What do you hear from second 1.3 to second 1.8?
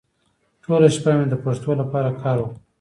پښتو